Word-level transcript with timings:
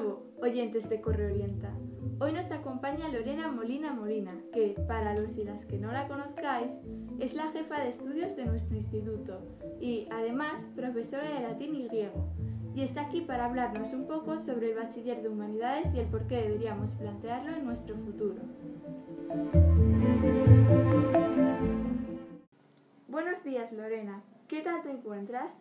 nuevo, 0.00 0.22
oyentes 0.40 0.88
de 0.88 1.00
Corre 1.00 1.26
Orienta. 1.26 1.72
Hoy 2.20 2.32
nos 2.32 2.52
acompaña 2.52 3.08
Lorena 3.08 3.50
Molina 3.50 3.92
Molina, 3.92 4.32
que, 4.52 4.76
para 4.86 5.18
los 5.18 5.36
y 5.36 5.42
las 5.42 5.64
que 5.64 5.78
no 5.78 5.90
la 5.90 6.06
conozcáis, 6.06 6.70
es 7.18 7.34
la 7.34 7.50
jefa 7.50 7.80
de 7.80 7.88
estudios 7.90 8.36
de 8.36 8.44
nuestro 8.44 8.76
instituto 8.76 9.40
y, 9.80 10.06
además, 10.12 10.64
profesora 10.76 11.28
de 11.28 11.40
latín 11.40 11.74
y 11.74 11.88
griego. 11.88 12.28
Y 12.76 12.82
está 12.82 13.02
aquí 13.02 13.22
para 13.22 13.46
hablarnos 13.46 13.92
un 13.92 14.06
poco 14.06 14.38
sobre 14.38 14.70
el 14.70 14.76
bachiller 14.76 15.20
de 15.20 15.30
humanidades 15.30 15.92
y 15.92 15.98
el 15.98 16.06
por 16.06 16.28
qué 16.28 16.42
deberíamos 16.42 16.94
plantearlo 16.94 17.56
en 17.56 17.64
nuestro 17.64 17.96
futuro. 17.96 18.40
Buenos 23.08 23.42
días, 23.42 23.72
Lorena. 23.72 24.22
¿Qué 24.46 24.60
tal 24.60 24.80
te 24.82 24.92
encuentras? 24.92 25.60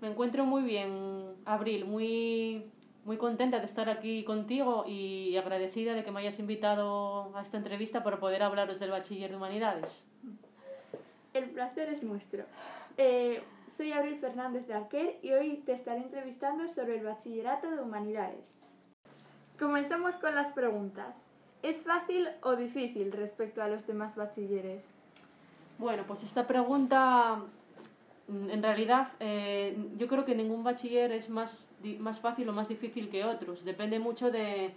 Me 0.00 0.08
encuentro 0.08 0.46
muy 0.46 0.62
bien, 0.62 1.34
Abril, 1.44 1.84
muy, 1.84 2.64
muy 3.04 3.16
contenta 3.16 3.58
de 3.58 3.64
estar 3.64 3.88
aquí 3.88 4.24
contigo 4.24 4.84
y 4.86 5.36
agradecida 5.36 5.94
de 5.94 6.04
que 6.04 6.10
me 6.10 6.20
hayas 6.20 6.38
invitado 6.38 7.34
a 7.36 7.42
esta 7.42 7.56
entrevista 7.56 8.02
para 8.02 8.20
poder 8.20 8.42
hablaros 8.42 8.78
del 8.78 8.90
Bachiller 8.90 9.30
de 9.30 9.36
Humanidades. 9.36 10.06
El 11.32 11.50
placer 11.50 11.88
es 11.88 12.02
nuestro. 12.02 12.44
Eh, 12.96 13.42
soy 13.68 13.92
Abril 13.92 14.18
Fernández 14.18 14.66
de 14.66 14.74
Arquer 14.74 15.18
y 15.22 15.32
hoy 15.32 15.62
te 15.64 15.72
estaré 15.72 16.00
entrevistando 16.00 16.68
sobre 16.68 16.98
el 16.98 17.04
Bachillerato 17.04 17.70
de 17.70 17.80
Humanidades. 17.80 18.58
Comenzamos 19.58 20.16
con 20.16 20.34
las 20.34 20.52
preguntas. 20.52 21.14
¿Es 21.62 21.82
fácil 21.82 22.28
o 22.42 22.56
difícil 22.56 23.12
respecto 23.12 23.62
a 23.62 23.68
los 23.68 23.86
demás 23.86 24.16
bachilleres? 24.16 24.92
Bueno, 25.78 26.04
pues 26.06 26.22
esta 26.22 26.46
pregunta 26.46 27.42
en 28.30 28.62
realidad, 28.62 29.08
eh, 29.18 29.76
yo 29.96 30.06
creo 30.06 30.24
que 30.24 30.34
ningún 30.34 30.62
bachiller 30.62 31.10
es 31.10 31.28
más, 31.28 31.74
más 31.98 32.20
fácil 32.20 32.48
o 32.48 32.52
más 32.52 32.68
difícil 32.68 33.08
que 33.08 33.24
otros. 33.24 33.64
Depende 33.64 33.98
mucho 33.98 34.30
de, 34.30 34.72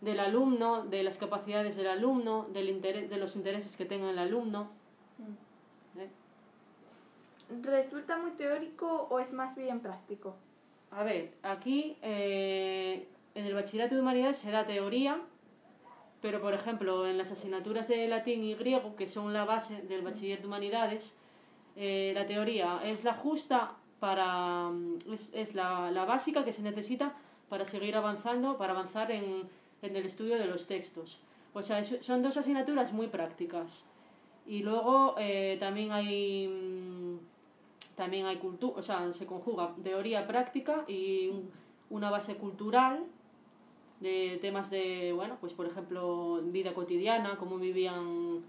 del 0.00 0.20
alumno, 0.20 0.84
de 0.84 1.02
las 1.02 1.18
capacidades 1.18 1.76
del 1.76 1.88
alumno, 1.88 2.46
del 2.52 2.70
interés, 2.70 3.10
de 3.10 3.18
los 3.18 3.36
intereses 3.36 3.76
que 3.76 3.84
tenga 3.84 4.10
el 4.10 4.18
alumno. 4.18 4.70
Mm. 5.18 6.00
¿Eh? 6.00 6.10
¿Resulta 7.62 8.16
muy 8.18 8.30
teórico 8.32 9.08
o 9.10 9.20
es 9.20 9.32
más 9.32 9.56
bien 9.56 9.80
práctico? 9.80 10.36
A 10.90 11.04
ver, 11.04 11.34
aquí 11.42 11.98
eh, 12.00 13.06
en 13.34 13.44
el 13.44 13.54
bachillerato 13.54 13.94
de 13.94 14.00
humanidades 14.00 14.38
se 14.38 14.50
da 14.50 14.64
teoría, 14.64 15.20
pero 16.22 16.40
por 16.40 16.54
ejemplo 16.54 17.06
en 17.06 17.18
las 17.18 17.30
asignaturas 17.30 17.88
de 17.88 18.08
latín 18.08 18.42
y 18.42 18.54
griego, 18.54 18.96
que 18.96 19.06
son 19.06 19.34
la 19.34 19.44
base 19.44 19.82
del 19.82 20.00
bachiller 20.00 20.40
de 20.40 20.46
humanidades, 20.46 21.16
eh, 21.76 22.12
la 22.14 22.26
teoría 22.26 22.80
es 22.84 23.04
la 23.04 23.14
justa 23.14 23.72
para 24.00 24.70
es, 25.10 25.30
es 25.34 25.54
la, 25.54 25.90
la, 25.90 26.04
básica 26.04 26.44
que 26.44 26.52
se 26.52 26.62
necesita 26.62 27.14
para 27.48 27.64
seguir 27.64 27.96
avanzando, 27.96 28.56
para 28.56 28.72
avanzar 28.72 29.10
en, 29.10 29.48
en 29.82 29.96
el 29.96 30.06
estudio 30.06 30.38
de 30.38 30.46
los 30.46 30.66
textos. 30.66 31.20
O 31.54 31.62
sea, 31.62 31.78
es, 31.78 31.98
son 32.00 32.22
dos 32.22 32.36
asignaturas 32.36 32.92
muy 32.92 33.08
prácticas. 33.08 33.88
Y 34.46 34.62
luego 34.62 35.14
eh, 35.18 35.56
también 35.58 35.92
hay 35.92 36.48
mm, 36.48 37.18
también 37.96 38.26
hay 38.26 38.36
cultura, 38.36 38.78
o 38.78 38.82
sea, 38.82 39.12
se 39.12 39.26
conjuga 39.26 39.74
teoría 39.82 40.26
práctica 40.26 40.84
y 40.86 41.30
una 41.90 42.10
base 42.10 42.36
cultural 42.36 43.04
de 44.00 44.38
temas 44.42 44.70
de, 44.70 45.12
bueno, 45.14 45.38
pues 45.40 45.54
por 45.54 45.66
ejemplo, 45.66 46.40
vida 46.44 46.74
cotidiana, 46.74 47.36
cómo 47.38 47.56
vivían 47.56 48.42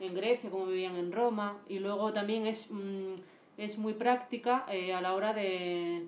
en 0.00 0.14
Grecia, 0.14 0.50
como 0.50 0.66
vivían 0.66 0.96
en 0.96 1.12
Roma, 1.12 1.58
y 1.68 1.78
luego 1.78 2.12
también 2.12 2.46
es, 2.46 2.70
mm, 2.70 3.14
es 3.58 3.78
muy 3.78 3.94
práctica 3.94 4.66
eh, 4.70 4.92
a 4.92 5.00
la 5.00 5.14
hora 5.14 5.32
de, 5.32 6.06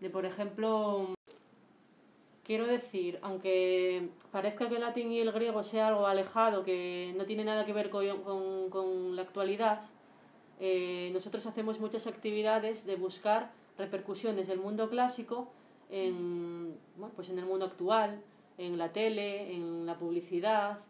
de, 0.00 0.10
por 0.10 0.24
ejemplo, 0.24 1.14
quiero 2.44 2.66
decir, 2.66 3.18
aunque 3.22 4.08
parezca 4.30 4.68
que 4.68 4.76
el 4.76 4.80
latín 4.80 5.12
y 5.12 5.20
el 5.20 5.32
griego 5.32 5.62
sea 5.62 5.88
algo 5.88 6.06
alejado, 6.06 6.64
que 6.64 7.14
no 7.16 7.24
tiene 7.26 7.44
nada 7.44 7.64
que 7.64 7.72
ver 7.72 7.90
con, 7.90 8.22
con, 8.22 8.70
con 8.70 9.16
la 9.16 9.22
actualidad, 9.22 9.82
eh, 10.60 11.10
nosotros 11.14 11.46
hacemos 11.46 11.80
muchas 11.80 12.06
actividades 12.06 12.84
de 12.84 12.96
buscar 12.96 13.50
repercusiones 13.78 14.46
del 14.46 14.58
mundo 14.58 14.90
clásico 14.90 15.48
en, 15.90 16.76
bueno, 16.96 17.12
pues 17.16 17.30
en 17.30 17.38
el 17.38 17.46
mundo 17.46 17.64
actual, 17.64 18.20
en 18.58 18.76
la 18.76 18.92
tele, 18.92 19.54
en 19.54 19.86
la 19.86 19.96
publicidad, 19.98 20.80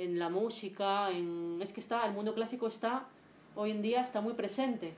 en 0.00 0.18
la 0.18 0.30
música, 0.30 1.10
en... 1.10 1.60
es 1.60 1.74
que 1.74 1.80
está, 1.80 2.06
el 2.06 2.12
mundo 2.12 2.34
clásico 2.34 2.66
está, 2.66 3.04
hoy 3.54 3.70
en 3.70 3.82
día 3.82 4.00
está 4.00 4.22
muy 4.22 4.32
presente. 4.32 4.94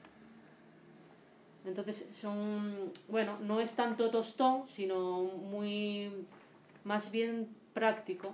Entonces 1.65 2.09
son, 2.13 2.93
bueno, 3.09 3.37
no 3.41 3.61
es 3.61 3.75
tanto 3.75 4.11
tostón, 4.11 4.69
sino 4.69 5.25
muy, 5.25 6.13
más 6.85 7.11
bien 7.11 7.49
práctico. 7.75 8.33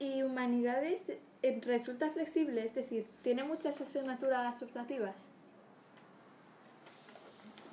¿Y 0.00 0.24
humanidades 0.24 1.12
eh, 1.42 1.60
resulta 1.64 2.10
flexible? 2.10 2.64
Es 2.64 2.74
decir, 2.74 3.06
¿tiene 3.22 3.44
muchas 3.44 3.80
asignaturas 3.80 4.60
optativas? 4.62 5.14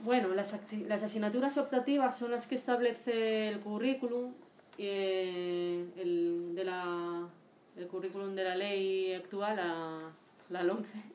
Bueno, 0.04 0.28
las, 0.30 0.56
las 0.88 1.02
asignaturas 1.02 1.58
optativas 1.58 2.20
son 2.20 2.32
las 2.32 2.46
que 2.46 2.54
establece 2.54 3.50
el 3.50 3.60
currículum 3.62 4.34
eh, 4.78 5.86
el, 5.98 6.56
de 6.56 6.64
la, 6.64 7.28
el 7.78 7.88
currículum 7.88 8.36
de 8.36 8.44
la 8.44 8.56
ley 8.56 9.14
actual, 9.14 9.60
a 9.60 10.12
la 10.50 10.64
LOMCE. 10.64 11.14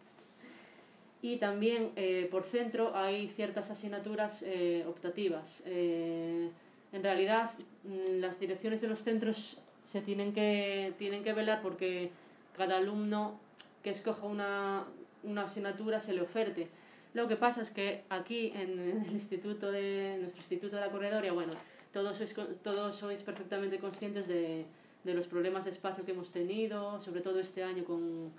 Y 1.21 1.37
también 1.39 1.91
eh, 1.97 2.29
por 2.31 2.45
centro 2.45 2.97
hay 2.97 3.29
ciertas 3.29 3.71
asignaturas 3.71 4.45
eh, 4.47 4.85
optativas. 4.87 5.63
Eh, 5.67 6.49
en 6.93 7.03
realidad, 7.03 7.51
mm, 7.85 8.21
las 8.21 8.39
direcciones 8.39 8.81
de 8.81 8.89
los 8.89 9.03
centros 9.03 9.61
se 9.91 10.01
tienen 10.01 10.33
que, 10.33 10.93
tienen 10.99 11.25
que 11.25 11.33
velar 11.33 11.61
porque 11.61 12.11
cada 12.57 12.77
alumno 12.77 13.41
que 13.83 13.91
escoja 13.91 14.27
una, 14.27 14.85
una 15.25 15.45
asignatura 15.45 15.99
se 15.99 16.13
le 16.13 16.23
oferte. 16.23 16.69
Lo 17.15 17.27
que 17.27 17.37
pasa 17.37 17.63
es 17.63 17.71
que 17.71 18.05
aquí 18.11 18.53
en 18.55 18.79
el 18.79 19.13
instituto 19.13 19.73
de 19.73 20.19
nuestro 20.21 20.41
instituto 20.41 20.77
de 20.77 20.83
la 20.83 20.91
corredoria, 20.91 21.33
bueno, 21.33 21.53
todos 21.93 22.17
sois, 22.17 22.35
todos 22.63 22.97
sois 22.97 23.23
perfectamente 23.23 23.79
conscientes 23.79 24.27
de, 24.29 24.67
de 25.05 25.15
los 25.15 25.27
problemas 25.27 25.65
de 25.65 25.71
espacio 25.71 26.05
que 26.05 26.13
hemos 26.13 26.31
tenido, 26.31 27.01
sobre 27.01 27.21
todo 27.21 27.41
este 27.41 27.63
año 27.63 27.85
con, 27.85 28.31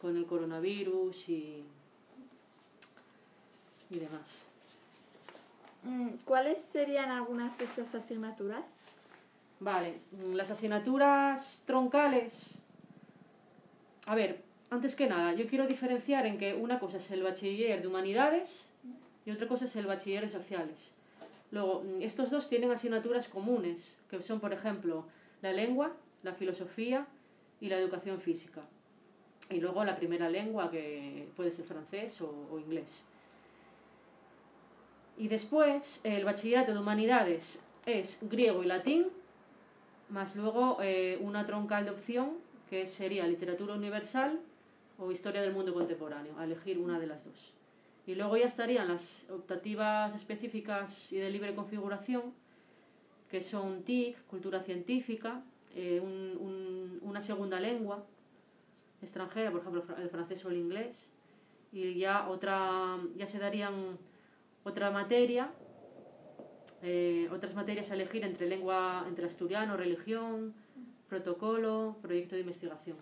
con 0.00 0.16
el 0.16 0.26
coronavirus 0.26 1.28
y, 1.28 1.64
y 3.90 3.98
demás. 3.98 4.42
Mm, 5.84 6.10
¿Cuáles 6.24 6.62
serían 6.62 7.10
algunas 7.10 7.56
de 7.58 7.64
estas 7.64 7.94
asignaturas? 7.94 8.78
Vale, 9.60 10.00
mm, 10.12 10.34
las 10.34 10.50
asignaturas 10.50 11.62
troncales. 11.66 12.58
A 14.06 14.14
ver, 14.14 14.42
antes 14.70 14.94
que 14.94 15.06
nada, 15.06 15.34
yo 15.34 15.46
quiero 15.46 15.66
diferenciar 15.66 16.26
en 16.26 16.38
que 16.38 16.54
una 16.54 16.78
cosa 16.78 16.98
es 16.98 17.10
el 17.10 17.22
bachiller 17.22 17.80
de 17.80 17.88
humanidades 17.88 18.68
y 19.24 19.30
otra 19.30 19.48
cosa 19.48 19.64
es 19.66 19.76
el 19.76 19.86
bachiller 19.86 20.22
de 20.22 20.28
sociales. 20.28 20.94
Luego, 21.50 21.82
mm, 21.82 22.02
estos 22.02 22.30
dos 22.30 22.48
tienen 22.48 22.70
asignaturas 22.70 23.28
comunes, 23.28 23.98
que 24.10 24.20
son, 24.22 24.40
por 24.40 24.52
ejemplo, 24.52 25.06
la 25.42 25.52
lengua, 25.52 25.92
la 26.22 26.34
filosofía 26.34 27.06
y 27.60 27.68
la 27.68 27.78
educación 27.78 28.20
física. 28.20 28.62
Y 29.50 29.60
luego 29.60 29.84
la 29.84 29.96
primera 29.96 30.28
lengua, 30.28 30.70
que 30.70 31.28
puede 31.36 31.50
ser 31.50 31.64
francés 31.64 32.20
o, 32.20 32.58
inglés. 32.58 33.04
Y 35.16 35.28
después, 35.28 36.00
el 36.04 36.24
bachillerato 36.24 36.72
de 36.72 36.78
humanidades 36.78 37.62
es 37.86 38.18
griego 38.22 38.62
y 38.62 38.66
latín, 38.66 39.06
más 40.10 40.36
luego 40.36 40.78
eh, 40.82 41.18
una 41.20 41.46
troncal 41.46 41.84
de 41.86 41.90
opción, 41.90 42.32
que 42.68 42.86
sería 42.86 43.26
literatura 43.26 43.74
universal 43.74 44.38
o 44.98 45.10
historia 45.10 45.40
del 45.40 45.52
mundo 45.52 45.72
contemporáneo, 45.72 46.38
a 46.38 46.44
elegir 46.44 46.78
una 46.78 46.98
de 46.98 47.06
las 47.06 47.24
dos. 47.24 47.57
Y 48.08 48.14
luego 48.14 48.38
ya 48.38 48.46
estarían 48.46 48.88
las 48.88 49.28
optativas 49.28 50.14
específicas 50.14 51.12
y 51.12 51.18
de 51.18 51.28
libre 51.28 51.54
configuración, 51.54 52.32
que 53.28 53.42
son 53.42 53.82
TIC, 53.82 54.24
cultura 54.24 54.62
científica, 54.62 55.42
eh, 55.74 56.00
un, 56.02 56.38
un, 56.40 57.00
una 57.02 57.20
segunda 57.20 57.60
lengua 57.60 58.06
extranjera, 59.02 59.50
por 59.50 59.60
ejemplo 59.60 59.84
el 59.98 60.08
francés 60.08 60.42
o 60.46 60.48
el 60.48 60.56
inglés, 60.56 61.12
y 61.70 61.98
ya 61.98 62.30
otra, 62.30 62.98
ya 63.14 63.26
se 63.26 63.38
darían 63.38 63.98
otra 64.64 64.90
materia, 64.90 65.50
eh, 66.80 67.28
otras 67.30 67.54
materias 67.54 67.90
a 67.90 67.94
elegir 67.94 68.24
entre 68.24 68.48
lengua, 68.48 69.04
entre 69.06 69.26
asturiano, 69.26 69.76
religión, 69.76 70.54
protocolo, 71.10 71.98
proyecto 72.00 72.36
de 72.36 72.40
investigación. 72.40 72.96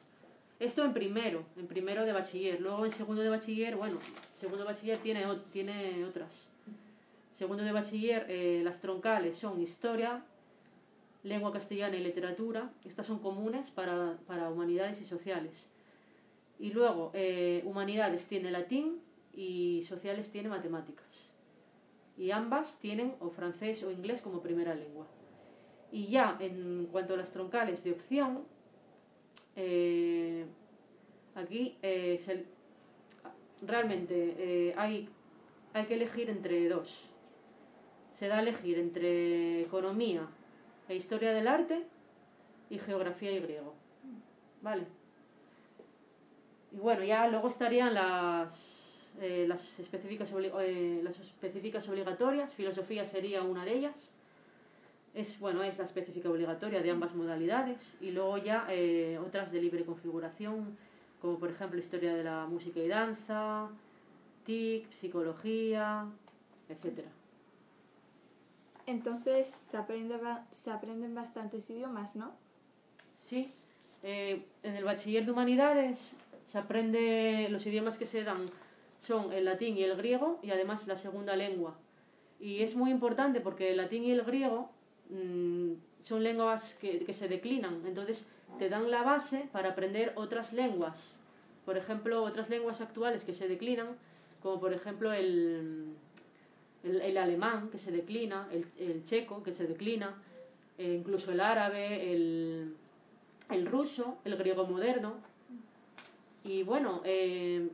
Esto 0.59 0.85
en 0.85 0.93
primero, 0.95 1.45
en 1.57 1.67
primero 1.67 2.05
de 2.07 2.13
bachiller. 2.13 2.61
Luego 2.61 2.85
en 2.85 2.91
segundo 2.91 3.23
de 3.23 3.29
bachiller, 3.29 3.77
bueno, 3.77 3.99
segundo 4.35 4.65
de 4.65 4.73
bachiller 4.73 4.99
tiene, 4.99 5.25
tiene 5.53 6.05
otras. 6.05 6.51
Segundo 7.33 7.63
de 7.63 7.73
bachiller, 7.73 8.27
eh, 8.31 8.63
las 8.65 8.81
troncales 8.81 9.37
son 9.37 9.61
historia, 9.61 10.25
lengua 11.23 11.53
castellana 11.53 11.97
y 11.97 12.03
literatura. 12.03 12.71
Estas 12.85 13.07
son 13.07 13.19
comunes 13.19 13.71
para, 13.71 14.17
para 14.27 14.49
humanidades 14.51 15.01
y 15.03 15.05
sociales. 15.05 15.71
Y 16.59 16.71
luego, 16.73 17.11
eh, 17.13 17.63
humanidades 17.67 18.27
tiene 18.27 18.51
latín 18.51 19.01
y 19.35 19.83
sociales 19.87 20.31
tiene 20.31 20.49
matemáticas. 20.49 21.33
y 22.19 22.31
ambas 22.31 22.79
tienen 22.81 23.15
o 23.21 23.29
francés 23.31 23.83
o 23.85 23.91
inglés 23.91 24.23
como 24.23 24.41
primera 24.41 24.75
lengua. 24.75 25.07
Y 25.93 26.07
ya 26.09 26.37
en 26.41 26.87
cuanto 26.91 27.15
a 27.15 27.17
las 27.19 27.33
troncales 27.33 27.85
de 27.85 27.93
opción, 27.93 28.45
eh, 29.57 30.45
aquí 31.35 31.77
eh, 31.83 32.21
realmente 33.63 34.35
eh, 34.39 34.75
hay, 34.77 35.09
hay 35.73 35.85
que 35.87 35.95
elegir 35.95 36.29
entre 36.29 36.69
dos. 36.69 37.11
Se 38.13 38.29
da 38.29 38.39
a 38.39 38.43
elegir 38.43 38.79
entre 38.79 39.63
economía 39.63 40.27
e 40.89 40.95
historia 40.95 41.33
del 41.33 41.49
arte 41.49 41.85
y 42.71 42.79
geografía 42.79 43.33
y 43.33 43.41
griego. 43.41 43.75
¿Vale? 44.63 44.85
Y 46.73 46.77
bueno, 46.77 47.05
ya 47.05 47.27
luego 47.29 47.49
estarían 47.49 47.95
las, 47.95 49.15
las, 49.21 49.79
específicas, 49.81 50.33
las 50.33 51.19
específicas 51.21 51.89
obligatorias. 51.89 52.55
Filosofía 52.55 53.05
sería 53.05 53.43
una 53.43 53.65
de 53.65 53.75
ellas 53.75 54.13
es, 55.17 55.41
bueno, 55.41 55.63
es 55.63 55.79
la 55.79 55.85
específica 55.85 56.29
obligatoria 56.29 56.83
de 56.83 56.91
ambas 56.91 57.15
modalidades 57.15 57.97
y 58.03 58.11
luego 58.11 58.37
ya 58.37 58.67
eh, 58.69 59.19
otras 59.19 59.51
de 59.51 59.63
libre 59.63 59.87
configuración, 59.87 60.77
como 61.23 61.39
por 61.39 61.51
ejemplo 61.51 61.81
historia 61.81 62.15
de 62.15 62.23
la 62.23 62.45
música 62.45 62.81
y 62.81 62.89
danza, 62.89 63.71
TIC, 64.45 64.93
psicología, 64.93 66.07
etc. 66.69 67.07
Entonces 68.85 69.49
se, 69.49 69.79
aprende, 69.79 70.21
se 70.53 70.71
aprenden 70.71 71.15
bastantes 71.15 71.71
idiomas, 71.71 72.15
¿no? 72.15 72.35
Sí, 73.17 73.51
eh, 74.03 74.45
en 74.63 74.77
el 74.77 74.85
bachiller 74.85 75.25
de 75.25 75.33
humanidades 75.33 76.15
se 76.45 76.59
aprende, 76.59 77.49
los 77.51 77.65
idiomas 77.65 77.97
que 77.97 78.07
se 78.07 78.23
dan 78.23 78.51
son 79.01 79.33
el 79.33 79.47
latín 79.47 79.79
y 79.79 79.83
el 79.83 79.97
griego 79.97 80.41
y 80.43 80.51
además 80.51 80.87
la 80.87 80.97
segunda 80.97 81.37
lengua. 81.37 81.75
Y 82.39 82.63
es 82.63 82.77
muy 82.77 82.91
importante 82.91 83.41
porque 83.41 83.71
el 83.71 83.79
latín 83.79 84.05
y 84.05 84.11
el 84.11 84.23
griego 84.23 84.76
Mm, 85.11 85.75
son 86.01 86.23
lenguas 86.23 86.75
que, 86.81 87.05
que, 87.05 87.13
se 87.13 87.29
declinan, 87.29 87.83
entonces 87.87 88.29
te 88.59 88.69
dan 88.69 88.91
la 88.91 89.03
base 89.03 89.49
para 89.53 89.71
aprender 89.71 90.13
otras 90.17 90.53
lenguas. 90.53 91.21
Por 91.65 91.77
ejemplo, 91.77 92.23
otras 92.23 92.49
lenguas 92.49 92.81
actuales 92.81 93.25
que 93.25 93.35
se 93.35 93.49
declinan, 93.49 93.89
como 94.43 94.61
por 94.61 94.73
ejemplo 94.73 95.13
el, 95.13 95.95
el, 96.85 97.19
alemán 97.19 97.71
que 97.71 97.79
se 97.79 97.91
declina, 97.91 98.49
el, 98.53 98.67
el, 98.79 99.05
checo 99.05 99.43
que 99.43 99.53
se 99.53 99.67
declina, 99.67 100.15
e 100.79 100.95
incluso 100.95 101.33
el 101.33 101.41
árabe, 101.41 102.13
el, 102.13 102.75
el, 103.51 103.67
ruso, 103.67 104.19
el 104.25 104.37
griego 104.37 104.67
moderno. 104.67 105.15
Y 106.45 106.63
bueno, 106.63 107.01
eh, 107.05 107.69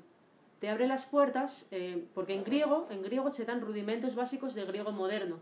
te 0.60 0.70
abre 0.70 0.86
las 0.86 1.04
puertas 1.04 1.66
eh, 1.70 2.06
porque 2.14 2.34
en 2.34 2.44
griego, 2.44 2.86
en 2.90 3.02
griego 3.02 3.32
se 3.32 3.44
dan 3.44 3.60
rudimentos 3.60 4.14
básicos 4.14 4.54
del 4.54 4.66
griego 4.66 4.92
moderno 4.92 5.38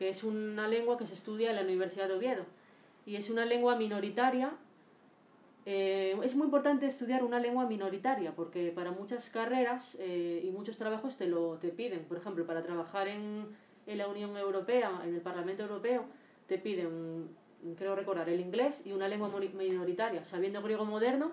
que 0.00 0.08
es 0.08 0.24
una 0.24 0.66
lengua 0.66 0.96
que 0.96 1.04
se 1.04 1.12
estudia 1.12 1.50
en 1.50 1.56
la 1.56 1.62
Universidad 1.62 2.08
de 2.08 2.14
Oviedo. 2.14 2.46
Y 3.04 3.16
es 3.16 3.28
una 3.28 3.44
lengua 3.44 3.76
minoritaria. 3.76 4.50
Eh, 5.66 6.18
es 6.22 6.34
muy 6.34 6.46
importante 6.46 6.86
estudiar 6.86 7.22
una 7.22 7.38
lengua 7.38 7.66
minoritaria 7.66 8.34
porque 8.34 8.72
para 8.74 8.92
muchas 8.92 9.28
carreras 9.28 9.98
eh, 10.00 10.40
y 10.42 10.50
muchos 10.52 10.78
trabajos 10.78 11.18
te 11.18 11.26
lo 11.26 11.58
te 11.58 11.68
piden. 11.68 12.04
Por 12.04 12.16
ejemplo, 12.16 12.46
para 12.46 12.62
trabajar 12.62 13.08
en, 13.08 13.44
en 13.86 13.98
la 13.98 14.08
Unión 14.08 14.34
Europea, 14.38 15.02
en 15.04 15.16
el 15.16 15.20
Parlamento 15.20 15.64
Europeo, 15.64 16.06
te 16.46 16.56
piden, 16.56 17.28
creo 17.76 17.94
recordar, 17.94 18.26
el 18.30 18.40
inglés 18.40 18.86
y 18.86 18.92
una 18.92 19.06
lengua 19.06 19.30
minoritaria. 19.52 20.24
Sabiendo 20.24 20.62
griego 20.62 20.86
moderno, 20.86 21.32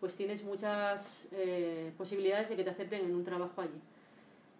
pues 0.00 0.14
tienes 0.14 0.42
muchas 0.42 1.28
eh, 1.32 1.92
posibilidades 1.98 2.48
de 2.48 2.56
que 2.56 2.64
te 2.64 2.70
acepten 2.70 3.04
en 3.04 3.14
un 3.14 3.24
trabajo 3.24 3.60
allí. 3.60 3.82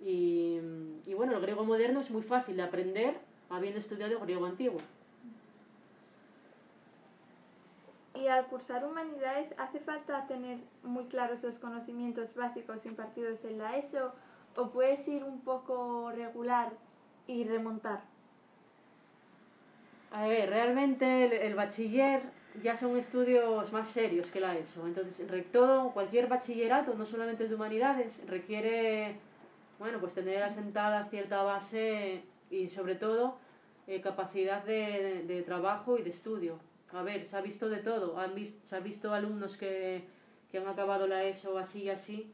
Y, 0.02 0.60
y, 1.06 1.14
bueno, 1.14 1.34
el 1.34 1.40
griego 1.40 1.64
moderno 1.64 2.00
es 2.00 2.10
muy 2.10 2.22
fácil 2.22 2.56
de 2.56 2.62
aprender 2.62 3.29
habiendo 3.50 3.81
estudiado 3.81 4.20
griego 4.20 4.47
antiguo. 4.47 4.81
Y 8.14 8.26
al 8.26 8.47
cursar 8.47 8.85
humanidades, 8.85 9.55
¿hace 9.58 9.79
falta 9.81 10.26
tener 10.26 10.58
muy 10.82 11.05
claros 11.05 11.43
los 11.43 11.58
conocimientos 11.58 12.35
básicos 12.35 12.85
impartidos 12.87 13.44
en 13.44 13.58
la 13.58 13.76
ESO 13.76 14.12
o 14.56 14.70
puedes 14.70 15.06
ir 15.08 15.23
un 15.25 15.41
poco 15.41 16.11
regular 16.11 16.73
y 17.26 17.44
remontar? 17.44 18.00
A 20.11 20.26
ver, 20.26 20.50
realmente 20.50 21.47
el, 21.47 21.55
bachiller 21.55 22.23
ya 22.64 22.75
son 22.75 22.97
estudios 22.97 23.73
más 23.73 23.88
serios 23.88 24.31
que 24.31 24.41
la 24.41 24.56
ESO. 24.56 24.87
Entonces, 24.87 25.25
todo, 25.52 25.93
cualquier 25.93 26.26
bachillerato, 26.26 26.94
no 26.94 27.06
solamente 27.06 27.44
el 27.44 27.49
de 27.49 27.55
humanidades, 27.55 28.20
requiere, 28.26 29.17
bueno, 29.79 30.00
pues 30.00 30.14
tener 30.14 30.43
asentada 30.43 31.05
cierta 31.06 31.44
base 31.44 32.25
y 32.50 32.69
sobre 32.69 32.97
todo 32.97 33.38
eh, 33.87 34.00
capacidad 34.00 34.64
de, 34.64 35.25
de, 35.26 35.43
trabajo 35.43 35.99
y 35.99 36.02
de 36.02 36.11
estudio. 36.11 36.58
A 36.93 37.02
ver, 37.02 37.25
se 37.25 37.37
ha 37.37 37.41
visto 37.41 37.69
de 37.69 37.79
todo. 37.79 38.19
Han 38.19 38.35
se 38.47 38.76
ha 38.76 38.81
visto 38.81 39.14
alumnos 39.14 39.56
que, 39.56 40.05
que 40.50 40.58
han 40.58 40.69
acabado 40.69 41.06
la 41.06 41.25
ESO 41.25 41.56
así 41.58 41.85
y 41.85 41.91
así 41.91 42.32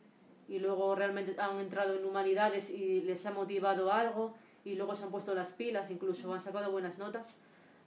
y 0.48 0.58
luego 0.58 0.94
realmente 0.94 1.38
han 1.40 1.58
entrado 1.58 1.94
en 1.94 2.04
humanidades 2.04 2.70
y 2.70 3.00
les 3.02 3.26
ha 3.26 3.32
motivado 3.32 3.92
algo 3.92 4.34
y 4.64 4.74
luego 4.74 4.94
se 4.94 5.04
han 5.04 5.10
puesto 5.10 5.34
las 5.34 5.52
pilas, 5.52 5.90
incluso 5.90 6.32
han 6.32 6.40
sacado 6.40 6.70
buenas 6.70 6.98
notas, 6.98 7.38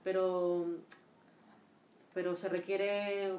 pero, 0.03 0.65
pero 2.13 2.35
se 2.35 2.49
requiere 2.49 3.33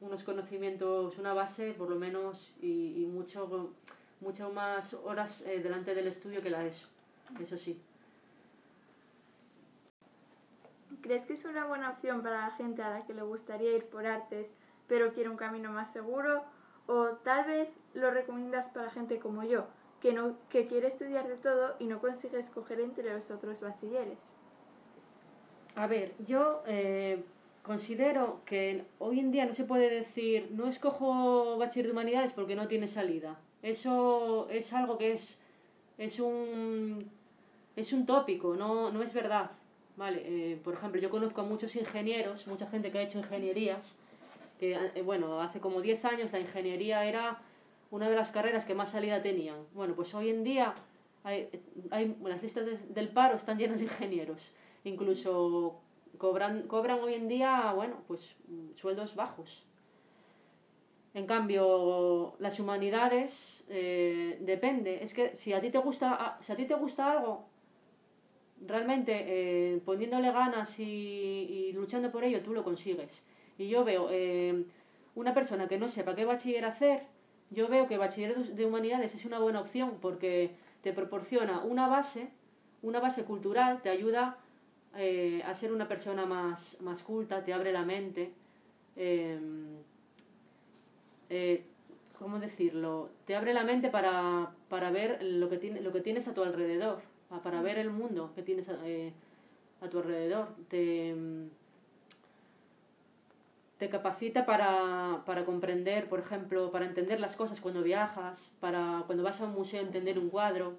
unos 0.00 0.22
conocimientos, 0.22 1.18
una 1.18 1.34
base 1.34 1.72
por 1.72 1.90
lo 1.90 1.96
menos 1.96 2.52
y, 2.60 3.02
y 3.02 3.06
mucho, 3.06 3.72
mucho 4.20 4.52
más 4.52 4.94
horas 4.94 5.42
eh, 5.42 5.60
delante 5.60 5.94
del 5.94 6.06
estudio 6.06 6.42
que 6.42 6.50
la 6.50 6.64
ESO, 6.64 6.86
eso 7.40 7.58
sí. 7.58 7.80
¿Crees 11.08 11.24
que 11.24 11.32
es 11.32 11.46
una 11.46 11.64
buena 11.64 11.88
opción 11.88 12.22
para 12.22 12.42
la 12.42 12.50
gente 12.50 12.82
a 12.82 12.90
la 12.90 13.06
que 13.06 13.14
le 13.14 13.22
gustaría 13.22 13.74
ir 13.74 13.86
por 13.86 14.06
artes, 14.06 14.46
pero 14.88 15.14
quiere 15.14 15.30
un 15.30 15.38
camino 15.38 15.72
más 15.72 15.90
seguro? 15.90 16.42
¿O 16.86 17.12
tal 17.24 17.46
vez 17.46 17.70
lo 17.94 18.10
recomiendas 18.10 18.68
para 18.68 18.90
gente 18.90 19.18
como 19.18 19.42
yo, 19.42 19.64
que, 20.02 20.12
no, 20.12 20.36
que 20.50 20.66
quiere 20.66 20.86
estudiar 20.86 21.26
de 21.26 21.36
todo 21.36 21.76
y 21.78 21.86
no 21.86 22.02
consigue 22.02 22.38
escoger 22.38 22.80
entre 22.80 23.10
los 23.10 23.30
otros 23.30 23.62
bachilleres? 23.62 24.18
A 25.76 25.86
ver, 25.86 26.12
yo 26.26 26.62
eh, 26.66 27.24
considero 27.62 28.42
que 28.44 28.84
hoy 28.98 29.20
en 29.20 29.30
día 29.30 29.46
no 29.46 29.54
se 29.54 29.64
puede 29.64 29.88
decir 29.88 30.50
no 30.50 30.66
escojo 30.66 31.56
bachiller 31.56 31.86
de 31.86 31.92
humanidades 31.92 32.34
porque 32.34 32.54
no 32.54 32.68
tiene 32.68 32.86
salida. 32.86 33.38
Eso 33.62 34.46
es 34.50 34.74
algo 34.74 34.98
que 34.98 35.12
es, 35.12 35.40
es, 35.96 36.20
un, 36.20 37.10
es 37.76 37.94
un 37.94 38.04
tópico, 38.04 38.56
no, 38.56 38.90
no 38.90 39.02
es 39.02 39.14
verdad. 39.14 39.52
Vale, 39.98 40.22
eh, 40.24 40.60
por 40.62 40.74
ejemplo, 40.74 41.00
yo 41.00 41.10
conozco 41.10 41.40
a 41.40 41.44
muchos 41.44 41.74
ingenieros, 41.74 42.46
mucha 42.46 42.68
gente 42.68 42.92
que 42.92 42.98
ha 43.00 43.02
hecho 43.02 43.18
ingenierías, 43.18 43.98
que, 44.60 44.78
eh, 44.94 45.02
bueno, 45.02 45.42
hace 45.42 45.58
como 45.58 45.80
10 45.80 46.04
años 46.04 46.32
la 46.32 46.38
ingeniería 46.38 47.04
era 47.04 47.42
una 47.90 48.08
de 48.08 48.14
las 48.14 48.30
carreras 48.30 48.64
que 48.64 48.76
más 48.76 48.92
salida 48.92 49.20
tenían. 49.22 49.56
Bueno, 49.74 49.96
pues 49.96 50.14
hoy 50.14 50.30
en 50.30 50.44
día 50.44 50.72
hay, 51.24 51.48
hay, 51.90 52.16
las 52.22 52.40
listas 52.44 52.64
del 52.94 53.08
paro 53.08 53.34
están 53.34 53.58
llenas 53.58 53.80
de 53.80 53.86
ingenieros. 53.86 54.52
Incluso 54.84 55.80
cobran, 56.16 56.68
cobran 56.68 57.00
hoy 57.00 57.14
en 57.14 57.26
día, 57.26 57.72
bueno, 57.74 57.96
pues 58.06 58.36
sueldos 58.76 59.16
bajos. 59.16 59.66
En 61.12 61.26
cambio, 61.26 62.36
las 62.38 62.60
humanidades 62.60 63.66
eh, 63.68 64.38
depende. 64.42 65.02
Es 65.02 65.12
que 65.12 65.34
si 65.34 65.52
a 65.54 65.60
ti 65.60 65.70
te 65.70 65.78
gusta, 65.78 66.38
si 66.40 66.52
a 66.52 66.56
ti 66.56 66.66
te 66.66 66.74
gusta 66.74 67.10
algo, 67.10 67.47
realmente 68.66 69.24
eh, 69.26 69.80
poniéndole 69.84 70.32
ganas 70.32 70.78
y, 70.78 71.70
luchando 71.74 72.10
por 72.10 72.24
ello, 72.24 72.42
tú 72.42 72.52
lo 72.52 72.64
consigues. 72.64 73.24
Y 73.56 73.68
yo 73.68 73.84
veo 73.84 74.08
eh, 74.10 74.64
una 75.14 75.34
persona 75.34 75.68
que 75.68 75.78
no 75.78 75.88
sepa 75.88 76.14
qué 76.14 76.24
bachiller 76.24 76.64
hacer, 76.64 77.02
yo 77.50 77.68
veo 77.68 77.88
que 77.88 77.96
bachiller 77.96 78.36
de 78.36 78.66
humanidades 78.66 79.14
es 79.14 79.24
una 79.24 79.38
buena 79.38 79.60
opción 79.60 79.98
porque 80.00 80.50
te 80.82 80.92
proporciona 80.92 81.60
una 81.60 81.88
base, 81.88 82.28
una 82.82 83.00
base 83.00 83.24
cultural, 83.24 83.80
te 83.82 83.90
ayuda 83.90 84.38
eh, 84.96 85.42
a 85.44 85.54
ser 85.54 85.72
una 85.72 85.88
persona 85.88 86.26
más, 86.26 86.80
más 86.82 87.02
culta, 87.02 87.44
te 87.44 87.52
abre 87.52 87.72
la 87.72 87.84
mente. 87.84 88.32
¿Cómo 92.18 92.40
decirlo? 92.40 93.10
Te 93.26 93.36
abre 93.36 93.54
la 93.54 93.62
mente 93.62 93.90
para, 93.90 94.50
para 94.68 94.90
ver 94.90 95.22
lo 95.22 95.48
que, 95.48 95.58
tiene, 95.58 95.80
lo 95.80 95.92
que 95.92 96.00
tienes 96.00 96.26
a 96.26 96.34
tu 96.34 96.42
alrededor 96.42 97.00
para 97.42 97.60
ver 97.62 97.78
el 97.78 97.90
mundo 97.90 98.32
que 98.34 98.42
tienes 98.42 98.68
eh, 98.84 99.12
a 99.80 99.88
tu 99.88 99.98
alrededor. 99.98 100.48
Te, 100.68 101.14
te 103.78 103.88
capacita 103.88 104.46
para, 104.46 105.22
para, 105.24 105.44
comprender, 105.44 106.08
por 106.08 106.20
ejemplo, 106.20 106.70
para 106.70 106.86
entender 106.86 107.20
las 107.20 107.36
cosas 107.36 107.60
cuando 107.60 107.82
viajas, 107.82 108.50
para 108.60 109.04
cuando 109.06 109.22
vas 109.22 109.40
a 109.40 109.44
un 109.44 109.52
museo 109.52 109.82
entender 109.82 110.18
un 110.18 110.30
cuadro, 110.30 110.74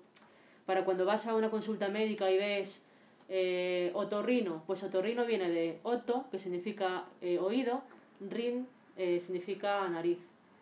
para 0.65 0.85
cuando 0.85 1.05
vas 1.05 1.27
a 1.27 1.35
una 1.35 1.49
consulta 1.49 1.87
médica 1.87 2.29
y 2.29 2.37
ves 2.37 2.83
eh, 3.29 3.91
otorrino, 3.93 4.63
pues 4.65 4.83
otorrino 4.83 5.25
viene 5.25 5.49
de 5.49 5.79
oto, 5.83 6.25
que 6.31 6.39
significa 6.39 7.05
eh, 7.21 7.39
oído, 7.39 7.81
rin 8.19 8.67
significa 8.97 9.87
nariz. 9.87 10.17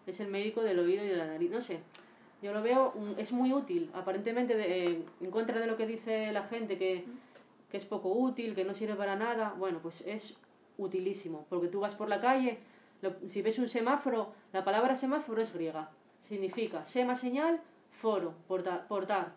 Es 0.05 0.19
el 0.19 0.27
médico 0.27 0.61
del 0.61 0.77
oído 0.77 1.03
y 1.03 1.07
de 1.07 1.15
la 1.15 1.25
nariz. 1.25 1.49
No 1.49 1.59
sé, 1.59 1.79
Yo 2.41 2.53
lo 2.53 2.61
veo, 2.61 2.93
es 3.17 3.31
muy 3.31 3.51
útil, 3.51 3.89
aparentemente 3.93 4.53
eh, 4.59 5.03
en 5.21 5.31
contra 5.31 5.59
de 5.59 5.67
lo 5.67 5.75
que 5.75 5.87
dice 5.87 6.31
la 6.31 6.43
gente, 6.43 6.77
que, 6.77 7.03
que 7.71 7.77
es 7.77 7.85
poco 7.85 8.09
útil, 8.09 8.53
que 8.53 8.63
no 8.63 8.73
sirve 8.73 8.95
para 8.95 9.15
nada. 9.15 9.55
Bueno, 9.57 9.79
pues 9.81 10.01
es 10.05 10.37
utilísimo, 10.77 11.45
porque 11.49 11.67
tú 11.67 11.79
vas 11.79 11.95
por 11.95 12.09
la 12.09 12.19
calle, 12.19 12.59
si 13.27 13.41
ves 13.41 13.59
un 13.59 13.67
semáforo, 13.67 14.33
la 14.53 14.63
palabra 14.63 14.95
semáforo 14.95 15.41
es 15.41 15.53
griega, 15.53 15.89
significa 16.21 16.85
sema 16.85 17.15
señal, 17.15 17.61
foro, 17.91 18.33
portar, 18.47 18.87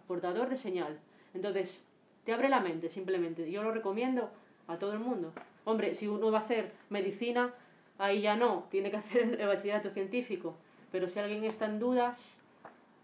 portador 0.07 0.49
de 0.49 0.57
señal. 0.57 0.99
Entonces, 1.35 1.87
te 2.25 2.33
abre 2.33 2.49
la 2.49 2.61
mente 2.61 2.89
simplemente. 2.89 3.51
Yo 3.51 3.63
lo 3.63 3.73
recomiendo 3.73 4.31
a 4.67 4.79
todo 4.79 4.93
el 4.93 4.99
mundo. 4.99 5.33
Hombre, 5.65 5.95
si 5.95 6.07
uno 6.09 6.31
va 6.31 6.39
a 6.39 6.43
hacer 6.43 6.73
medicina, 6.89 7.55
ahí 7.99 8.23
ya 8.23 8.37
no, 8.37 8.67
tiene 8.71 8.91
que 8.91 8.97
hacer 8.99 9.41
el 9.41 9.47
bachillerato 9.47 9.91
científico. 9.91 10.57
Pero 10.93 11.09
si 11.09 11.19
alguien 11.19 11.45
está 11.45 11.67
en 11.67 11.79
dudas, 11.79 12.41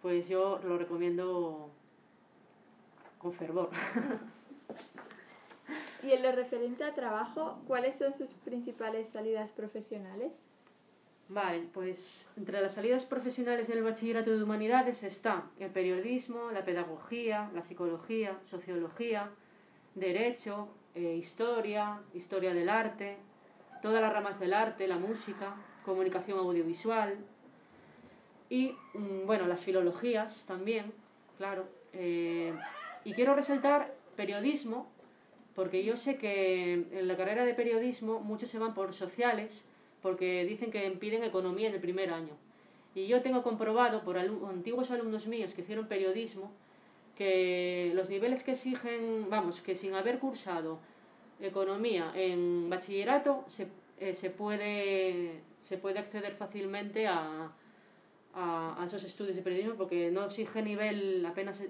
pues 0.02 0.28
yo 0.28 0.60
lo 0.64 0.78
recomiendo 0.78 1.70
con 3.18 3.32
fervor. 3.32 3.70
Y 6.02 6.12
en 6.12 6.22
lo 6.22 6.30
referente 6.30 6.84
a 6.84 6.94
trabajo, 6.94 7.58
¿cuáles 7.66 7.96
son 7.96 8.12
sus 8.12 8.30
principales 8.30 9.08
salidas 9.08 9.50
profesionales? 9.50 10.44
Vale, 11.28 11.68
pues 11.72 12.28
entre 12.36 12.60
las 12.60 12.74
salidas 12.74 13.04
profesionales 13.04 13.66
del 13.66 13.82
bachillerato 13.82 14.30
de 14.30 14.40
humanidades 14.40 15.02
está 15.02 15.50
el 15.58 15.70
periodismo, 15.70 16.52
la 16.52 16.64
pedagogía, 16.64 17.50
la 17.52 17.62
psicología, 17.62 18.38
sociología, 18.42 19.30
derecho, 19.96 20.68
eh, 20.94 21.16
historia, 21.16 22.00
historia 22.14 22.54
del 22.54 22.68
arte, 22.68 23.16
todas 23.82 24.00
las 24.00 24.12
ramas 24.12 24.38
del 24.38 24.54
arte, 24.54 24.86
la 24.86 24.98
música, 24.98 25.56
comunicación 25.84 26.38
audiovisual 26.38 27.16
y, 28.48 28.74
mm, 28.94 29.26
bueno, 29.26 29.46
las 29.46 29.64
filologías 29.64 30.46
también, 30.46 30.92
claro. 31.38 31.66
Eh, 31.92 32.54
y 33.04 33.12
quiero 33.14 33.34
resaltar 33.34 33.94
periodismo, 34.16 34.86
porque 35.54 35.84
yo 35.84 35.96
sé 35.96 36.16
que 36.16 36.72
en 36.74 37.08
la 37.08 37.16
carrera 37.16 37.44
de 37.44 37.54
periodismo 37.54 38.20
muchos 38.20 38.50
se 38.50 38.58
van 38.58 38.74
por 38.74 38.92
sociales, 38.92 39.68
porque 40.02 40.44
dicen 40.44 40.70
que 40.70 40.90
piden 40.92 41.22
economía 41.24 41.68
en 41.68 41.74
el 41.74 41.80
primer 41.80 42.12
año. 42.12 42.34
Y 42.94 43.06
yo 43.06 43.22
tengo 43.22 43.42
comprobado 43.42 44.02
por 44.02 44.18
antiguos 44.18 44.90
alumnos 44.90 45.26
míos 45.26 45.54
que 45.54 45.62
hicieron 45.62 45.86
periodismo 45.86 46.50
que 47.16 47.92
los 47.94 48.08
niveles 48.10 48.42
que 48.42 48.52
exigen, 48.52 49.28
vamos, 49.30 49.60
que 49.60 49.74
sin 49.74 49.94
haber 49.94 50.18
cursado 50.18 50.78
economía 51.40 52.12
en 52.14 52.70
bachillerato 52.70 53.44
se, 53.48 53.68
eh, 53.98 54.14
se, 54.14 54.30
puede, 54.30 55.40
se 55.60 55.78
puede 55.78 55.98
acceder 55.98 56.34
fácilmente 56.34 57.06
a, 57.06 57.50
a, 58.36 58.84
esos 58.86 59.02
estudios 59.04 59.34
de 59.34 59.42
periodismo 59.42 59.74
porque 59.74 60.10
no 60.10 60.24
exige 60.26 60.62
nivel 60.62 61.24
apenas, 61.24 61.64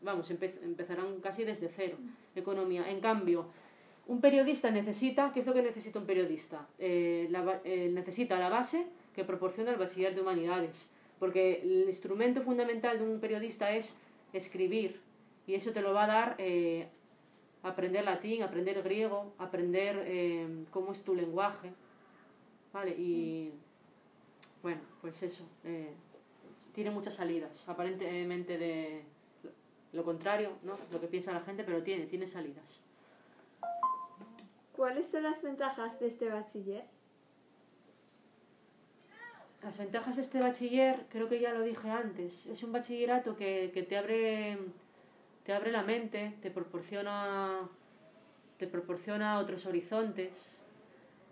vamos, 0.00 0.30
empezarán 0.30 1.20
casi 1.20 1.44
desde 1.44 1.68
cero, 1.68 1.96
economía. 2.34 2.88
En 2.88 3.00
cambio, 3.00 3.46
un 4.06 4.20
periodista 4.20 4.70
necesita, 4.70 5.32
¿qué 5.32 5.40
es 5.40 5.46
lo 5.46 5.52
que 5.52 5.62
necesita 5.62 5.98
un 5.98 6.06
periodista? 6.06 6.66
Eh, 6.78 7.28
eh, 7.64 7.90
necesita 7.92 8.38
la 8.38 8.48
base 8.48 8.86
que 9.14 9.24
proporciona 9.24 9.72
el 9.72 9.76
bachiller 9.76 10.14
de 10.14 10.20
humanidades, 10.20 10.88
porque 11.18 11.60
el 11.62 11.84
instrumento 11.88 12.42
fundamental 12.42 12.98
de 12.98 13.04
un 13.04 13.20
periodista 13.20 13.72
es 13.72 13.96
escribir, 14.32 15.00
y 15.46 15.54
eso 15.54 15.72
te 15.72 15.82
lo 15.82 15.92
va 15.92 16.04
a 16.04 16.06
dar 16.06 16.34
eh, 16.38 16.86
aprender 17.64 18.04
latín, 18.04 18.42
aprender 18.42 18.80
griego, 18.82 19.34
aprender 19.38 20.64
cómo 20.70 20.92
es 20.92 21.02
tu 21.02 21.14
lenguaje, 21.14 21.72
¿vale? 22.72 22.92
Y 22.92 23.52
bueno, 24.62 24.80
pues 25.00 25.22
eso, 25.22 25.44
tiene 26.74 26.90
muchas 26.90 27.14
salidas, 27.14 27.68
aparentemente 27.68 28.58
de 28.58 29.04
lo 29.92 30.04
contrario, 30.04 30.52
¿no? 30.62 30.78
Lo 30.90 31.00
que 31.00 31.06
piensa 31.06 31.32
la 31.32 31.40
gente, 31.40 31.64
pero 31.64 31.82
tiene, 31.82 32.06
tiene 32.06 32.26
salidas. 32.26 32.82
¿Cuáles 34.74 35.10
son 35.10 35.22
las 35.22 35.42
ventajas 35.42 36.00
de 36.00 36.06
este 36.06 36.28
bachiller? 36.28 36.84
Las 39.62 39.78
ventajas 39.78 40.16
de 40.16 40.22
este 40.22 40.40
bachiller, 40.40 41.06
creo 41.08 41.28
que 41.28 41.38
ya 41.38 41.52
lo 41.52 41.62
dije 41.62 41.88
antes, 41.88 42.46
es 42.46 42.62
un 42.62 42.72
bachillerato 42.72 43.36
que, 43.36 43.68
te, 43.88 43.96
abre, 43.96 44.58
te 45.44 45.52
abre 45.52 45.70
la 45.70 45.82
mente, 45.82 46.34
te 46.40 46.50
proporciona, 46.50 47.68
te 48.58 48.66
proporciona 48.66 49.38
otros 49.38 49.66
horizontes, 49.66 50.58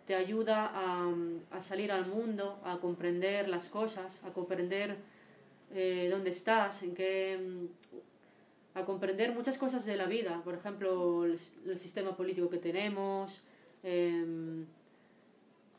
te 0.06 0.14
ayuda 0.14 0.70
a, 0.72 1.12
a 1.50 1.60
salir 1.60 1.90
al 1.90 2.06
mundo, 2.06 2.60
a 2.62 2.78
comprender 2.78 3.48
las 3.48 3.68
cosas, 3.68 4.22
a 4.24 4.32
comprender 4.32 4.98
eh, 5.72 6.08
dónde 6.10 6.30
estás, 6.30 6.82
en 6.82 6.94
qué, 6.94 7.38
a 8.74 8.84
comprender 8.84 9.32
muchas 9.32 9.58
cosas 9.58 9.84
de 9.84 9.96
la 9.96 10.06
vida, 10.06 10.40
por 10.44 10.54
ejemplo, 10.54 11.24
el, 11.24 11.38
sistema 11.78 12.16
político 12.16 12.48
que 12.48 12.58
tenemos, 12.58 13.40
em, 13.82 14.66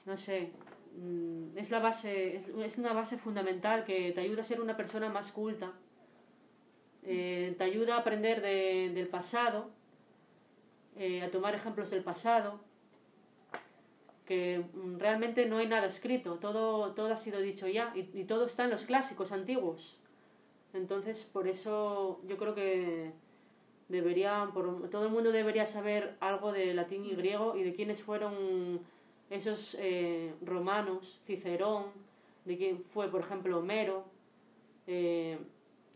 no 0.06 0.18
sé, 0.18 0.52
mm, 0.98 1.58
es 1.58 1.70
la 1.72 1.80
base, 1.80 2.38
es, 2.38 2.78
una 2.78 2.94
base 2.94 3.18
fundamental 3.18 3.84
que 3.86 4.12
te 4.12 4.22
ayuda 4.22 4.42
a 4.42 4.44
ser 4.44 4.62
una 4.62 4.76
persona 4.78 5.10
más 5.10 5.32
culta, 5.32 5.72
eh, 7.04 7.56
te 7.58 7.64
ayuda 7.64 7.96
a 7.96 8.00
aprender 8.00 8.42
del 8.42 9.08
pasado, 9.08 9.70
eh, 10.98 11.22
a 11.24 11.32
tomar 11.32 11.56
ejemplos 11.56 11.90
del 11.90 12.04
pasado, 12.04 12.60
que 14.32 14.64
mm, 14.74 14.98
realmente 14.98 15.46
no 15.46 15.58
hay 15.58 15.68
nada 15.68 15.88
escrito, 15.88 16.36
todo, 16.36 16.94
todo 16.94 17.12
ha 17.12 17.18
sido 17.18 17.42
dicho 17.42 17.68
ya 17.68 17.92
y, 17.94 18.24
todo 18.24 18.46
está 18.46 18.64
en 18.64 18.70
los 18.70 18.86
clásicos 18.86 19.34
antiguos. 19.34 20.00
Entonces, 20.74 21.26
por 21.26 21.50
eso 21.50 22.22
yo 22.26 22.38
creo 22.38 22.56
que 22.56 23.12
deberían, 23.90 24.54
por, 24.54 24.90
todo 24.90 25.08
el 25.08 25.12
mundo 25.12 25.34
debería 25.34 25.66
saber 25.66 26.16
algo 26.22 26.54
de 26.54 26.74
latín 26.74 27.04
y 27.04 27.14
griego 27.14 27.58
y 27.58 27.64
de 27.64 27.74
quiénes 27.74 28.02
fueron 28.02 28.80
esos 29.30 29.76
eh, 29.82 30.34
romanos, 30.42 31.20
Cicerón, 31.26 31.88
de 32.46 32.56
quién 32.56 32.86
fue, 32.86 33.10
por 33.10 33.20
ejemplo, 33.20 33.60
Homero, 33.60 34.06
eh, 34.88 35.40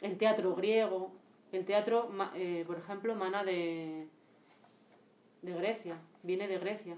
el 0.01 0.17
teatro 0.17 0.53
griego, 0.55 1.13
el 1.53 1.63
teatro, 1.63 2.11
eh, 2.35 2.65
por 2.67 2.79
ejemplo, 2.79 3.15
mana 3.15 3.45
de, 3.45 4.07
de 5.41 5.53
Grecia, 5.53 5.97
viene 6.21 6.49
de 6.49 6.59
Grecia. 6.59 6.97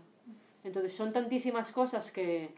Entonces 0.68 0.94
son 0.94 1.14
tantísimas 1.14 1.72
cosas 1.72 2.12
que, 2.12 2.50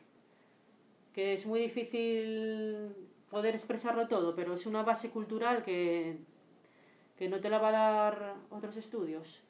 que 1.13 1.34
es 1.34 1.46
muy 1.46 1.60
difícil 1.60 2.96
poder 3.30 3.54
expresarlo 3.54 4.08
todo, 4.08 4.36
pero 4.36 4.56
es 4.56 4.66
una 4.66 4.82
base 4.82 5.12
cultural 5.12 5.63
que, 5.63 6.18
que 7.18 7.30
no 7.30 7.39
te 7.39 7.50
la 7.50 7.60
va 7.60 7.70
a 7.70 7.72
dar 7.72 8.34
otros 8.50 8.78
estudios. 8.78 9.44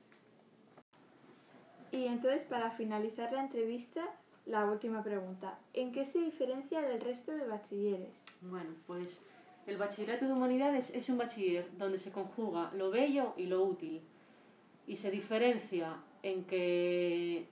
Y 1.94 2.06
entonces, 2.06 2.44
para 2.44 2.70
finalizar 2.72 3.32
la 3.32 3.42
entrevista, 3.42 4.04
la 4.46 4.66
última 4.66 5.02
pregunta. 5.04 5.58
¿En 5.74 5.94
qué 5.94 6.04
se 6.04 6.20
diferencia 6.20 6.82
del 6.82 7.00
resto 7.00 7.32
de 7.32 7.48
bachilleres? 7.48 8.26
Bueno, 8.42 8.72
pues 8.88 9.24
el 9.68 9.78
bachillerato 9.78 10.28
de 10.28 10.34
humanidades 10.34 10.90
es 10.90 11.08
un 11.08 11.18
bachiller 11.18 11.66
donde 11.78 11.98
se 11.98 12.12
conjuga 12.12 12.72
lo 12.76 12.92
bello 12.92 13.34
y 13.38 13.46
lo 13.46 13.64
útil. 13.64 14.02
Y 14.86 14.98
se 14.98 15.12
diferencia 15.12 15.96
en 16.24 16.44
que 16.44 17.48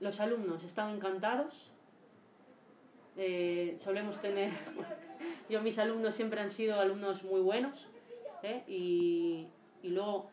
los 0.00 0.20
alumnos 0.20 0.64
están 0.64 0.94
encantados. 0.94 1.72
Eh, 3.16 3.76
solemos 3.80 4.20
tener 4.20 4.52
yo, 5.48 5.62
mis 5.62 5.78
alumnos 5.78 6.14
siempre 6.14 6.40
han 6.40 6.50
sido 6.50 6.80
alumnos 6.80 7.22
muy 7.22 7.40
buenos 7.40 7.86
¿eh? 8.42 8.62
y, 8.66 9.46
y, 9.82 9.88
luego 9.88 10.30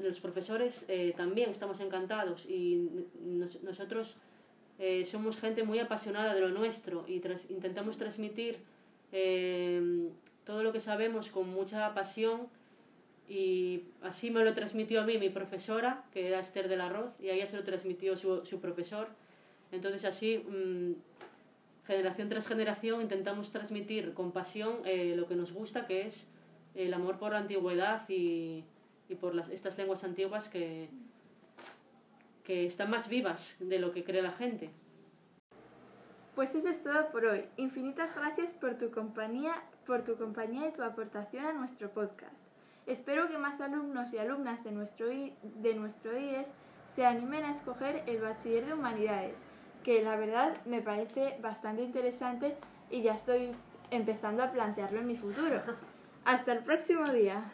los 0.00 0.20
profesores 0.20 0.84
eh, 0.88 1.14
también 1.16 1.48
estamos 1.48 1.80
encantados 1.80 2.44
y 2.44 2.90
nosotros 3.62 4.16
eh, 4.78 5.06
somos 5.06 5.38
gente 5.38 5.62
muy 5.62 5.78
apasionada 5.78 6.34
de 6.34 6.40
lo 6.40 6.50
nuestro 6.50 7.06
y 7.08 7.22
intentamos 7.48 7.96
transmitir 7.96 8.58
todo 10.44 10.62
lo 10.64 10.72
que 10.72 10.80
sabemos 10.80 11.28
con 11.28 11.48
mucha 11.48 11.94
pasión 11.94 12.48
y 13.28 13.84
así 14.02 14.30
me 14.30 14.44
lo 14.44 14.54
transmitió 14.54 15.00
a 15.00 15.04
mí 15.04 15.18
mi 15.18 15.30
profesora, 15.30 16.04
que 16.12 16.28
era 16.28 16.40
Esther 16.40 16.68
del 16.68 16.80
Arroz, 16.80 17.12
y 17.20 17.28
a 17.28 17.32
ella 17.32 17.46
se 17.46 17.56
lo 17.56 17.64
transmitió 17.64 18.16
su, 18.16 18.44
su 18.44 18.60
profesor. 18.60 19.08
Entonces 19.72 20.04
así 20.04 20.38
mm, 20.38 20.92
generación 21.86 22.28
tras 22.28 22.46
generación 22.46 23.00
intentamos 23.00 23.50
transmitir 23.50 24.14
con 24.14 24.32
pasión 24.32 24.78
eh, 24.84 25.14
lo 25.16 25.26
que 25.26 25.36
nos 25.36 25.52
gusta, 25.52 25.86
que 25.86 26.02
es 26.02 26.30
el 26.74 26.92
amor 26.92 27.18
por 27.18 27.32
la 27.32 27.38
antigüedad 27.38 28.08
y, 28.08 28.64
y 29.08 29.14
por 29.14 29.34
las, 29.34 29.48
estas 29.48 29.78
lenguas 29.78 30.04
antiguas 30.04 30.48
que, 30.48 30.88
que 32.44 32.66
están 32.66 32.90
más 32.90 33.08
vivas 33.08 33.56
de 33.58 33.78
lo 33.78 33.92
que 33.92 34.04
cree 34.04 34.22
la 34.22 34.32
gente. 34.32 34.70
Pues 36.34 36.54
eso 36.54 36.68
es 36.68 36.82
todo 36.82 37.10
por 37.10 37.24
hoy. 37.26 37.44
Infinitas 37.56 38.14
gracias 38.14 38.52
por 38.54 38.76
tu 38.76 38.90
compañía, 38.90 39.62
por 39.86 40.04
tu 40.04 40.16
compañía 40.16 40.68
y 40.68 40.72
tu 40.72 40.82
aportación 40.82 41.46
a 41.46 41.52
nuestro 41.52 41.90
podcast. 41.90 42.43
Espero 42.86 43.28
que 43.28 43.38
más 43.38 43.60
alumnos 43.60 44.12
y 44.12 44.18
alumnas 44.18 44.62
de 44.64 44.72
nuestro, 44.72 45.06
de 45.08 45.74
nuestro 45.74 46.18
IES 46.18 46.48
se 46.94 47.06
animen 47.06 47.44
a 47.44 47.52
escoger 47.52 48.02
el 48.06 48.20
Bachiller 48.20 48.66
de 48.66 48.74
Humanidades 48.74 49.44
que 49.84 50.02
la 50.02 50.16
verdad 50.16 50.56
me 50.64 50.80
parece 50.80 51.38
bastante 51.40 51.82
interesante 51.82 52.56
y 52.90 53.02
ya 53.02 53.12
estoy 53.12 53.52
empezando 53.90 54.42
a 54.42 54.50
plantearlo 54.50 54.98
en 55.00 55.06
mi 55.06 55.16
futuro. 55.16 55.62
Hasta 56.24 56.52
el 56.52 56.64
próximo 56.64 57.04
día. 57.04 57.44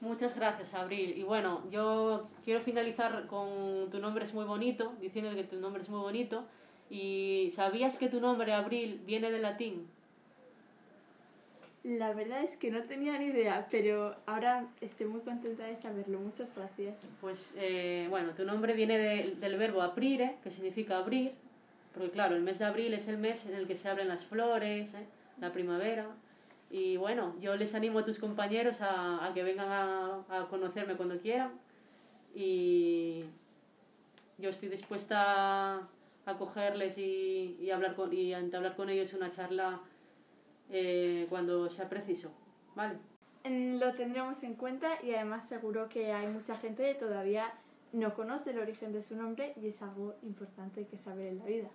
Muchas 0.00 0.36
gracias, 0.36 0.74
Abril. 0.74 1.16
Y 1.16 1.24
bueno, 1.24 1.64
yo 1.70 2.28
quiero 2.44 2.60
finalizar 2.60 3.26
con 3.26 3.90
tu 3.90 3.98
nombre 3.98 4.24
es 4.24 4.34
muy 4.34 4.44
bonito, 4.44 4.92
diciendo 5.00 5.34
que 5.34 5.42
tu 5.42 5.56
nombre 5.56 5.82
es 5.82 5.88
muy 5.88 6.00
bonito. 6.00 6.44
¿Y 6.90 7.50
sabías 7.52 7.98
que 7.98 8.08
tu 8.08 8.20
nombre, 8.20 8.52
Abril, 8.52 9.02
viene 9.04 9.30
del 9.30 9.42
latín? 9.42 9.88
La 11.84 12.12
verdad 12.12 12.42
es 12.42 12.56
que 12.56 12.70
no 12.70 12.82
tenía 12.84 13.18
ni 13.18 13.26
idea, 13.26 13.66
pero 13.70 14.14
ahora 14.26 14.66
estoy 14.80 15.06
muy 15.06 15.20
contenta 15.20 15.64
de 15.64 15.76
saberlo. 15.76 16.18
Muchas 16.18 16.54
gracias. 16.54 16.96
Pues 17.20 17.54
eh, 17.56 18.06
bueno, 18.10 18.32
tu 18.32 18.44
nombre 18.44 18.74
viene 18.74 18.98
de- 18.98 19.36
del 19.36 19.56
verbo 19.56 19.80
aprire, 19.82 20.36
que 20.42 20.50
significa 20.50 20.98
abrir, 20.98 21.32
porque 21.94 22.10
claro, 22.10 22.34
el 22.36 22.42
mes 22.42 22.58
de 22.58 22.64
abril 22.66 22.94
es 22.94 23.08
el 23.08 23.16
mes 23.18 23.46
en 23.46 23.54
el 23.54 23.66
que 23.66 23.76
se 23.76 23.88
abren 23.88 24.08
las 24.08 24.24
flores, 24.26 24.92
¿eh? 24.94 25.06
la 25.40 25.52
primavera. 25.52 26.06
Y 26.70 26.96
bueno, 26.98 27.34
yo 27.40 27.56
les 27.56 27.74
animo 27.74 28.00
a 28.00 28.04
tus 28.04 28.18
compañeros 28.18 28.82
a, 28.82 29.24
a 29.24 29.32
que 29.32 29.42
vengan 29.42 29.68
a, 29.70 30.20
a 30.28 30.48
conocerme 30.48 30.96
cuando 30.96 31.18
quieran. 31.20 31.52
Y 32.34 33.24
yo 34.36 34.50
estoy 34.50 34.68
dispuesta 34.68 35.76
a 35.76 35.88
acogerles 36.26 36.98
y, 36.98 37.56
y, 37.60 37.70
hablar 37.70 37.94
con, 37.94 38.12
y 38.12 38.34
entablar 38.34 38.76
con 38.76 38.90
ellos 38.90 39.14
una 39.14 39.30
charla 39.30 39.80
eh, 40.70 41.26
cuando 41.28 41.68
sea 41.68 41.88
preciso. 41.88 42.30
¿Vale? 42.74 42.98
Mm, 43.44 43.78
Lo 43.78 43.94
tendremos 43.94 44.42
en 44.42 44.54
cuenta 44.54 45.02
y 45.02 45.12
además 45.14 45.48
seguro 45.48 45.88
que 45.88 46.12
hay 46.12 46.26
mucha 46.26 46.56
gente 46.56 46.82
que 46.84 46.94
todavía 46.94 47.52
no 47.92 48.14
conoce 48.14 48.50
el 48.50 48.58
origen 48.58 48.92
de 48.92 49.02
su 49.02 49.16
nombre 49.16 49.54
y 49.56 49.68
es 49.68 49.80
algo 49.82 50.14
importante 50.22 50.86
que 50.86 50.98
saber 50.98 51.28
en 51.28 51.38
la 51.38 51.44
vida. 51.44 51.68